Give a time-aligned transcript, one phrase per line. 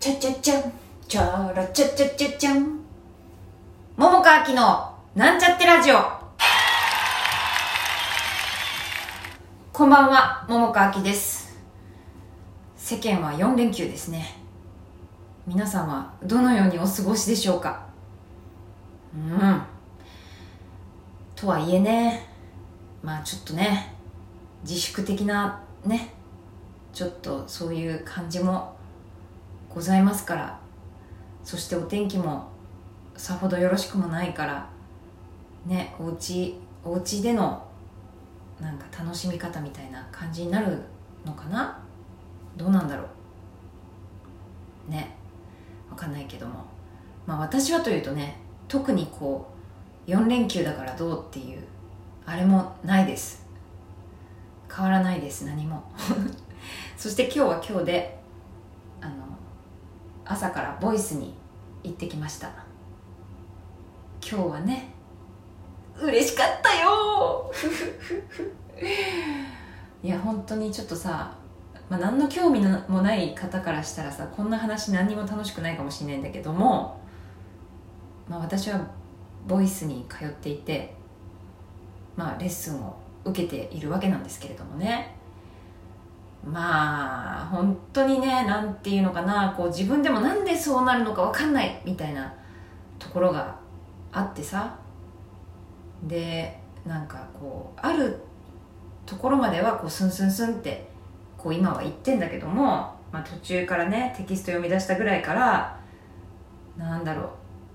[0.00, 0.72] チャチャチャン、
[1.06, 2.80] チャラチャチャチャチャン。
[3.98, 5.96] 桃川きのなんちゃってラジオ。
[9.74, 11.54] こんばんは、桃川きです。
[12.76, 14.38] 世間は4連休ですね。
[15.46, 17.84] 皆さんはどのようにお過ごしでしょうか？
[19.14, 19.62] うん。
[21.36, 22.26] とはいえね、
[23.02, 23.94] まあちょっとね、
[24.62, 26.14] 自粛的なね、
[26.94, 28.79] ちょっとそういう感じも
[29.72, 30.60] ございますから。
[31.44, 32.48] そしてお天気も
[33.16, 34.68] さほどよろしくもないから
[35.66, 37.66] ねおうちお家での
[38.60, 40.78] なんか楽しみ方みたいな感じになる
[41.24, 41.82] のかな？
[42.56, 43.04] どうなんだろ
[44.88, 44.90] う？
[44.90, 45.16] ね
[45.90, 46.64] わかんないけども。
[47.26, 48.36] まあ私はというとね
[48.68, 49.50] 特にこ
[50.06, 51.64] う4連休だからどうっていう
[52.26, 53.46] あれもないです。
[54.72, 55.82] 変わらないです何も。
[56.96, 58.19] そして今日は今日で
[60.30, 61.34] 朝からボイスに
[61.82, 62.52] 行ってきました。
[64.22, 64.94] 今日はね
[66.00, 67.50] 嬉しかったよ。
[70.04, 71.34] いや本当にちょっとさ、
[71.88, 77.00] まあ、何の興味もない方からしたらさこんな話何にも楽しくないかもしれないんだけども、
[78.28, 78.80] まあ、私は
[79.48, 80.94] ボイスに通っていて、
[82.14, 85.16] まあ、レッスンを受けているわけなんですけれどもね。
[86.44, 92.32] まあ本当にねなんていうのかなこう自分でもなんでそうなるのか分かんないみたいな
[92.98, 93.56] ところが
[94.12, 94.76] あってさ。
[96.04, 98.18] でなんかこうある
[99.06, 100.88] ところまではこうスンスンスンって
[101.36, 102.64] こう今は言ってんだけども、
[103.12, 105.78] まあ、途中からねテキスト読み出したぐらいから
[106.76, 107.30] なんだろ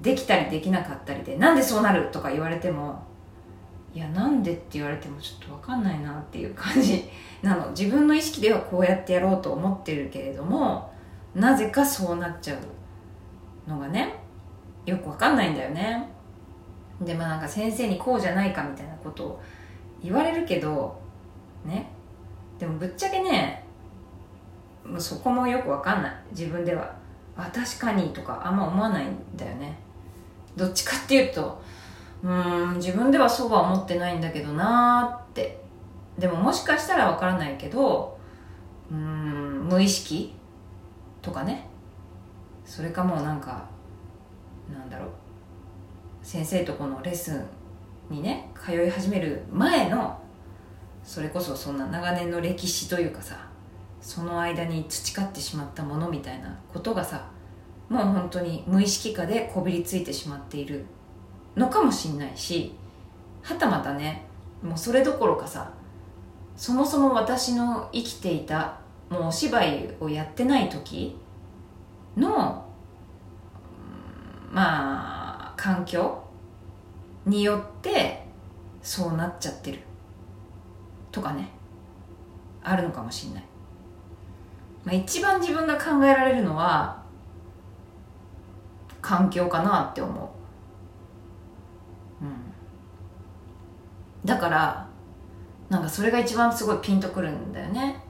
[0.00, 3.02] うできたりできなかったりでなんでそうなるとか言われても
[3.94, 7.08] いやなんでって言われてもちょっと分かんないなっていう感じ
[7.42, 7.70] なの。
[7.70, 10.92] 自分の意識ではこうやってやろうと思ってるけれども
[11.34, 12.54] なぜかそうなっちゃ
[13.66, 14.14] うのがね
[14.84, 16.08] よく分かんないんだよね。
[17.00, 19.42] でまあなんか先生にこうじゃないかみたいなことを
[20.02, 21.00] 言われるけど
[21.64, 21.90] ね。
[22.58, 23.64] でもぶっちゃけね
[24.84, 26.12] もうそこもよく分かんない。
[26.30, 26.96] 自分では。
[27.36, 29.78] あ確かにとかあんま思わないんだよね。
[30.56, 31.62] どっちかっていうと
[32.22, 35.58] うん自分ではそうは思ってないんだけどなーって。
[36.18, 38.18] でももしかしたらわからないけど
[38.90, 40.34] うん無意識
[41.22, 41.68] とかね。
[42.64, 43.64] それかもうなんか
[44.72, 45.08] なんだろう。
[46.22, 47.44] 先生とこのレッスン
[48.10, 50.20] にね通い始める前の
[51.02, 53.48] それこそそんな長年の歴史というかさ
[54.00, 57.30] その間に培ってしまったものみたいなことがさ
[57.88, 60.84] もう本当に無意識化でこびりついてしまっている
[61.58, 62.74] のかもしんないし
[63.42, 64.24] はたまたね
[64.62, 65.72] もうそれどころかさ
[66.56, 68.78] そもそも私の生きていた
[69.10, 71.16] もうお芝居をやってない時
[72.16, 72.64] の
[74.50, 76.22] まあ環境
[77.26, 78.26] によって
[78.82, 79.80] そうなっちゃってる。
[81.10, 81.48] とかね
[82.62, 83.44] あるのかもしんない、
[84.84, 87.02] まあ、一番自分が考えられるのは
[89.00, 90.37] 環境かなって思
[94.28, 94.86] だから
[95.70, 98.04] なんかそれが一番すごいピンとくるんだよね。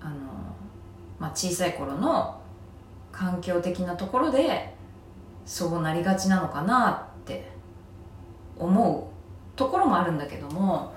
[0.00, 0.14] あの、
[1.18, 2.40] まあ、小さい頃の
[3.10, 4.72] 環境的なところで
[5.44, 7.50] そうなりがちなのかなって
[8.56, 10.94] 思うところもあるんだけども。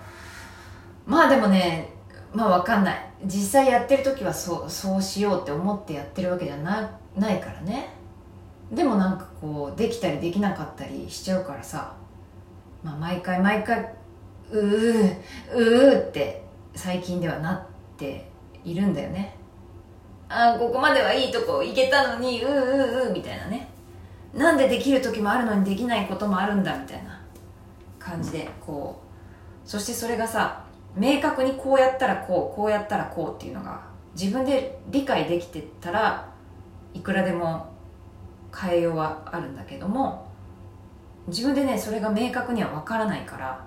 [1.08, 1.90] まあでもね
[2.32, 3.12] まあ分かんない。
[3.26, 7.90] 実際やってる時はそうそうしようって思ってやってるわけじゃなないからね。
[8.72, 11.96] でもなんかこうできたりできなかったりしちゃうからさ。
[12.86, 13.80] まあ、毎回毎回
[14.52, 15.18] うー
[15.56, 16.44] うーって
[16.76, 18.30] 最近ではなって
[18.64, 19.36] いるんだよね。
[20.30, 23.68] あここまではいいとこ行けたのにうーうーうーみたいなね。
[24.36, 27.20] なんでできる時もあるのにできないこともあるんだみたいな
[27.98, 29.68] 感じでこう。
[29.68, 30.64] そしてそれがさ
[30.96, 33.82] 明確にこうやったらこうこうやったらこうっていうのが
[34.14, 36.32] 自分で理解できてたら
[36.94, 37.74] いくらでも
[38.56, 40.25] 変えようはあるんだけども
[41.28, 43.66] 自分でねそれが明確には分からないから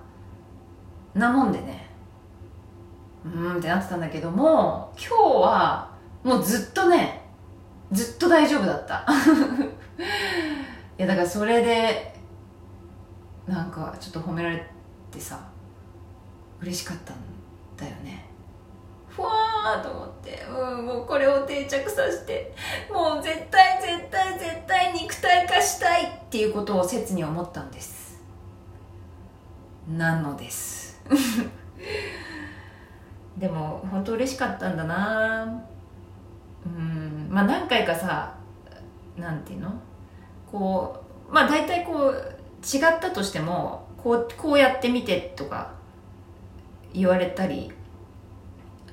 [1.13, 1.89] なもんでね
[3.25, 5.91] うーんってなってたんだけども今日は
[6.23, 7.21] もうずっとね
[7.91, 9.03] ずっと大丈夫だった。
[10.97, 12.13] いやだからそれで
[13.47, 14.63] なんかちょっと褒められ
[15.09, 15.39] てさ
[16.61, 17.17] 嬉しかったん
[17.75, 18.28] だよね。
[19.19, 22.53] ふわーと思って、うん、もうこれを定着させて。
[22.91, 28.21] もう絶対絶対絶対肉体化したいっていうことを切に思ったんです。
[29.87, 31.01] なのです。
[33.37, 35.63] でも本当嬉しかったんだな。
[36.65, 38.35] うんまあ何回かさ
[39.17, 39.71] なんていうの？
[40.51, 45.71] こうまあ大体こう違ったとしてもこうこうやってみてとか
[46.93, 47.71] 言われたり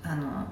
[0.07, 0.47] あの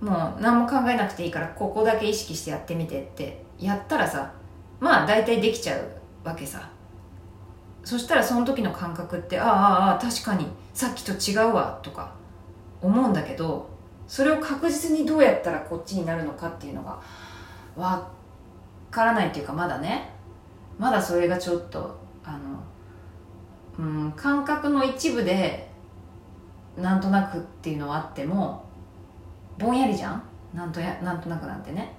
[0.00, 4.32] もう何も考えなくていいからここだけ意識してやってみてってやったらさ
[4.80, 5.88] まあ大体できちゃう
[6.24, 6.68] わけさ。
[7.84, 12.14] そしたらその時の感覚ってああああ確かにさっきと違うわとか
[12.80, 13.68] 思うんだけど
[14.06, 17.00] それを確実にどうやったらこっちになるのかっていうのが
[17.76, 18.08] わ
[18.90, 20.10] からないっていうかまだね。
[20.78, 22.38] まだそれがちょっとあ
[23.78, 25.70] のうん感覚の一部で
[26.76, 28.64] なんとなくっていうのはあっても
[29.62, 30.22] ぼんやりじゃん？
[30.54, 31.94] なんとやなんとなくなんてね。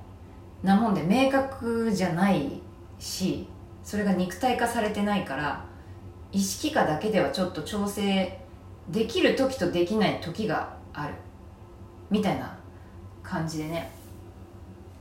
[0.62, 2.62] なもんで明確じゃない
[3.00, 3.48] し
[3.84, 5.66] それが肉体化されてないから
[6.32, 8.40] 意識化だけではちょっと調整
[8.90, 11.14] できる時とできない時がある。
[12.10, 12.56] みたいな
[13.22, 13.92] 感じでね。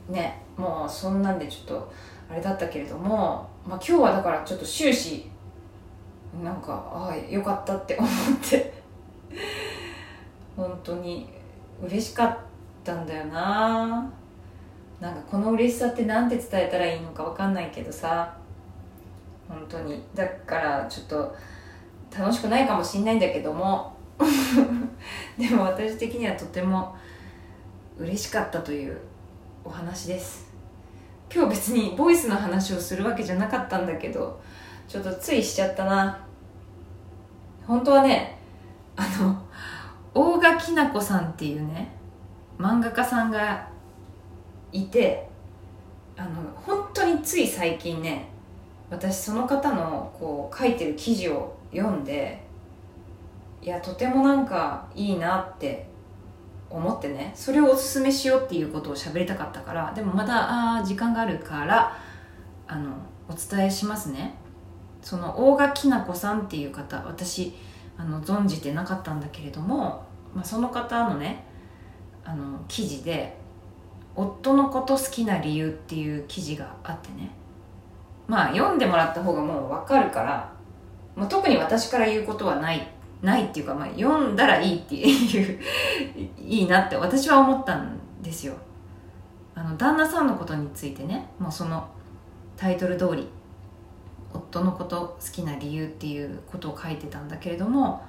[0.09, 1.93] ねもうそんなんでちょっと
[2.31, 5.31] あれだったけれども、まあ、今日はだからちょっと終始
[6.43, 8.11] なんかああよかったって思っ
[8.41, 8.83] て。
[10.57, 11.29] 本当に
[11.83, 12.52] 嬉しかった。
[12.85, 14.11] たんだよな。
[15.01, 18.37] なんかこの嬉しさって何て伝えたらいいのか分かんないけどさ。
[19.49, 20.03] 本当に。
[20.15, 21.37] だからちょっと
[22.17, 23.97] 楽しくないかもしんないんだけども。
[25.39, 26.95] でも私的にはとても
[27.99, 28.99] 嬉しかったという
[29.65, 30.51] お話です。
[31.35, 34.39] 今日別にボイスの話をするわけじゃなかったんだけど
[34.87, 36.19] ちょっとついしちゃったな。
[37.67, 38.39] 本当はね
[38.97, 39.37] あの
[40.15, 42.02] 大賀きな子さんっていうね
[42.63, 43.69] 漫画家さんが
[44.71, 45.29] いて
[46.17, 48.29] あの本当につい最近ね
[48.89, 52.41] 私その方のこう書いてる記事を読んで
[53.61, 55.89] いやとてもなんかいいなって
[56.71, 61.99] 思ってねそれをおすすめしようっていうことを喋りたかったからでもまだあ時間があるから
[62.69, 62.93] あの
[63.29, 64.35] お伝えしますね。
[65.03, 67.55] その大賀きな子さんっていう方私
[67.97, 71.45] あの存じてなかったんだけれども、まあ、その方のね
[72.25, 73.37] あの記事で
[74.15, 77.31] 「夫のこと好きな理由」っていう記事があってね。
[78.27, 80.51] まあ読んでもらった方がもう分かるから、
[81.17, 82.89] まあ、特に私から言うことはない
[83.21, 85.61] ないっていうか、まあ、読んだらいいっていう
[86.39, 88.55] いいなって私は思ったんですよ。
[89.55, 91.87] あの旦那さんのことについてねもうその
[92.57, 93.29] タイトル通り
[94.33, 98.03] 夫のこと好きな理由っていうことを書いてたんだけれども、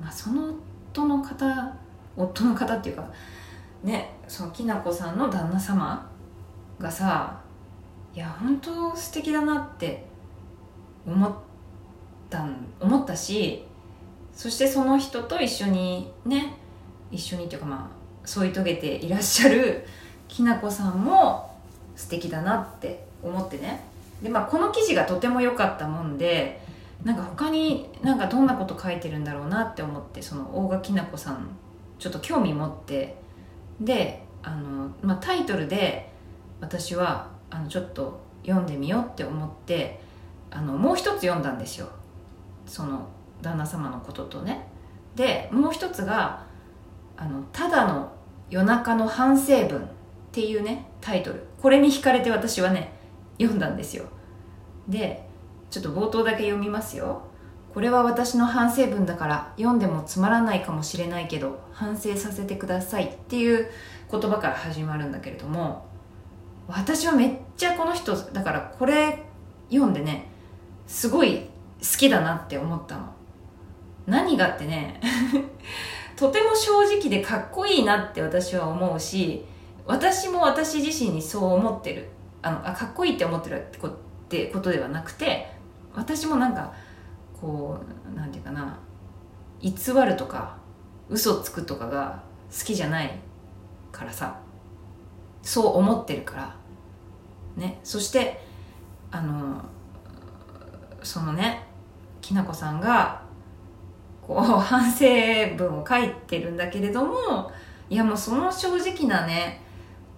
[0.00, 0.54] まあ、その
[0.92, 1.74] 夫の方
[2.16, 3.08] 夫の方っていうか
[3.82, 6.10] ねそのきなこさんの旦那様
[6.78, 7.40] がさ
[8.14, 10.04] いや本当素敵だなって
[11.06, 11.32] 思っ
[12.30, 12.46] た
[12.80, 13.64] 思ったし
[14.32, 16.54] そしてその人と一緒にね
[17.10, 19.86] 一緒にっていうかまあ添い遂げていらっしゃる
[20.28, 21.56] きなこさんも
[21.94, 23.84] 素敵だなって思ってね。
[24.22, 26.60] でまあこの記事がとても良かったもんで
[27.04, 31.48] なんか他になんかどんなこと書いてるんだろうなって思ってその大賀きなこさん
[31.98, 33.16] ちょっと興味持って
[33.80, 36.12] であの、まあ、タイトルで
[36.60, 40.00] 私はあのちょっと読んでみようって思って
[40.50, 41.88] あのもう一つ読んだんですよ。
[42.66, 43.08] その
[43.42, 44.66] 旦那様のこととね。
[45.14, 46.44] でもう一つが
[47.16, 48.12] あの「ただの
[48.50, 49.82] 夜中の反省文」っ
[50.32, 51.42] ていうねタイトル。
[51.60, 52.92] これに惹かれて私はね
[53.38, 54.04] 読んだんですよ。
[54.88, 55.28] で
[55.70, 57.22] ちょっと冒頭だけ読みますよ。
[57.76, 63.68] これは私の反省文だから読んでもつまらないかもしれないけど反省させてくださいっていう
[64.10, 65.84] 言葉から始まるんだけれども
[66.66, 69.22] 私はめっちゃこの人だからこれ
[69.68, 70.26] 読んでね
[70.86, 73.12] すごい好きだなって思ったの。
[74.06, 74.98] 何がってね
[76.16, 79.44] とても正直でかっこいいなって私は思うし
[79.84, 82.08] 私も私自身にそう思ってる。
[82.40, 83.70] あのあかっこいいって思ってるっ
[84.30, 85.52] てことではなくて
[85.94, 86.72] 私もなんか
[87.40, 87.78] こ
[88.12, 88.78] うなんていうかな
[89.60, 89.70] 偽
[90.06, 90.56] るとか
[91.08, 93.18] 嘘つくとかが好きじゃない
[93.92, 94.38] からさ
[95.42, 96.56] そう思ってるから
[97.56, 97.78] ね。
[97.82, 98.40] そして
[99.10, 99.62] あの
[101.02, 101.64] そのね
[102.20, 103.22] きなこさんが
[104.20, 105.06] こう反省
[105.56, 107.50] 文を書いてるんだけれども
[107.88, 109.62] いやもうその正直なね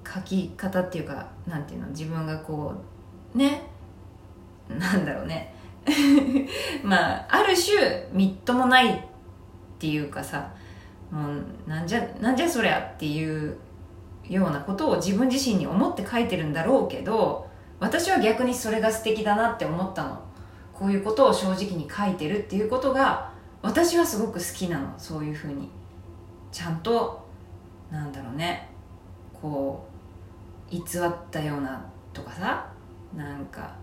[0.06, 2.74] 書き方っていうかなんていうの自分がこ
[3.34, 3.62] うね
[4.68, 5.54] なんだろうね。
[6.82, 9.00] まあある種みっともないっ
[9.78, 10.50] ていうかさ
[11.10, 13.56] もうなんじゃなんじゃそりゃっていう
[14.28, 17.48] ようなことを自分自身に思って書いてるんだろうけど
[17.80, 20.20] 私は逆にそれが素敵だなって思ったの。
[20.74, 24.94] こういうことを正直に書いてるっていうことが私はすごく好きなの。
[24.96, 25.70] そういうふうに。
[26.50, 27.24] ちゃんと
[27.90, 28.68] なんだろうね。
[29.40, 29.86] こ
[30.70, 31.80] う偽ったような
[32.12, 32.66] とかさ
[33.16, 33.74] なんか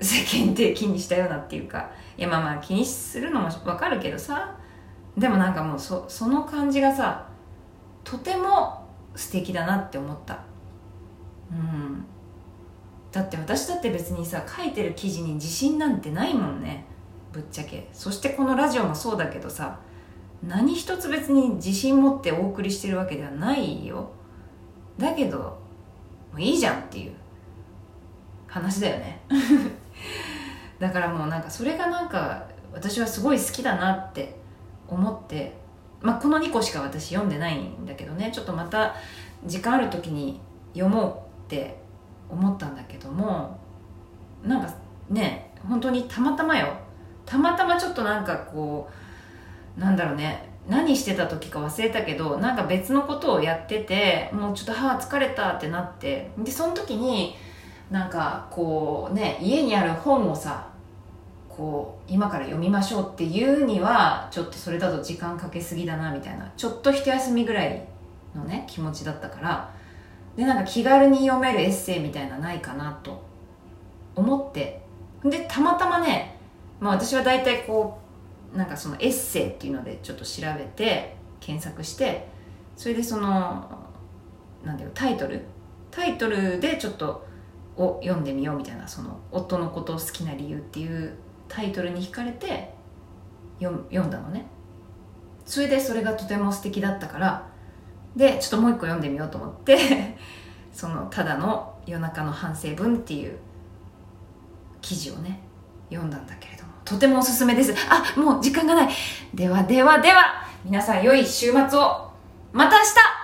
[0.00, 4.56] 世間的にしたようなっていうかいやまあまあ気にするのもわかるけどさ
[5.16, 7.28] でもなんかもうそその感じがさ
[8.04, 10.38] とても素敵だなって思った。
[11.50, 12.04] うん。
[13.10, 16.86] だって私だって別にさ書いてる記事に自信なんてないもんね。
[17.32, 17.88] ぶっちゃけ。
[17.92, 19.80] そしてこのラジオもそうだけどさ
[20.42, 24.10] 何一つ別に自信持ってお送りしてるわけではないよ。
[24.96, 25.58] だけども
[26.36, 27.12] ういいじゃんっていう
[28.46, 29.20] 話だよね。
[30.78, 34.36] だからもうなんかそれがなんか私はすごい好きだなって
[34.86, 35.54] 思って
[36.00, 38.94] まあこの2個しか私読んでないんだけどねちょっとまた
[39.46, 40.40] 時間ある時に
[40.74, 41.78] 読もうって
[42.28, 43.58] 思ったんだけども
[44.44, 44.72] なんか
[45.10, 46.68] ね本当にたまたまよ。
[47.26, 48.88] たまたまちょっとなんかこ
[49.76, 57.34] うなんだろうね何してた時か忘れたけどなんか別のことをやっててもうちょっと歯疲れたってなってでその時に
[57.90, 60.67] なんかこうね家にある本をさ
[61.58, 67.84] こう今から読みましょうっていうにはちょっとそれだと時間かけすぎだなみたいなちょっと一休みぐらい
[68.32, 69.74] のね気持ちだったから
[70.36, 73.20] でなんか気軽に読めるエッセイみたいなないかなと
[74.14, 74.80] 思って
[75.24, 76.38] でたまたまね、
[76.78, 77.98] まあ、私は大体こ
[78.54, 82.28] うなんかそのエッセイっていうのでちょっと調べて検索して
[82.76, 83.68] それでその
[84.64, 85.42] なんだよタイトル？
[85.90, 87.26] タイトルでちょっと
[87.76, 91.14] を読んでみようみたいなその夫のことを好きな理由っていう
[91.48, 92.74] タイトルに惹かれて
[93.60, 94.46] 読んだのね。
[95.44, 97.48] それでそれがとても素敵だったから。
[98.16, 100.16] でちょっともう一個読んでみようと思って
[100.72, 103.38] そのただの夜中の反省文っていう
[104.80, 105.40] 記事をね
[105.88, 106.72] 読んだんだけれども。
[106.84, 107.74] とてもおすすめです。
[107.88, 108.88] あもう時間がない。
[109.34, 112.08] ではではでは皆さん良い週末を。
[112.52, 113.17] また明日